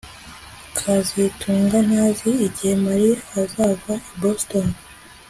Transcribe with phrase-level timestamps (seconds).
[0.77, 3.11] kazitunga ntazi igihe Mary
[3.41, 4.67] azava i Boston